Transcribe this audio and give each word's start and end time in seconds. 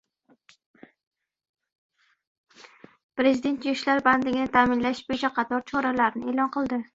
Prezident 3.21 3.69
yoshlar 3.69 4.01
bandligini 4.09 4.47
ta’minlash 4.57 5.05
bo‘yicha 5.11 5.33
qator 5.37 5.65
choralarni 5.75 6.29
e’lon 6.35 6.53
qildi 6.59 6.83